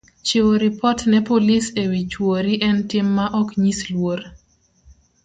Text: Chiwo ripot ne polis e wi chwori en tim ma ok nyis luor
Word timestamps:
Chiwo 0.27 0.53
ripot 0.61 0.99
ne 1.11 1.19
polis 1.29 1.65
e 1.81 1.83
wi 1.91 2.01
chwori 2.11 2.53
en 2.67 2.77
tim 2.89 3.07
ma 3.15 3.25
ok 3.41 3.49
nyis 3.63 3.79
luor 3.91 4.19